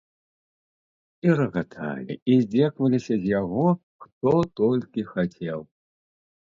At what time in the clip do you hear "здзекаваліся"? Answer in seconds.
2.45-3.13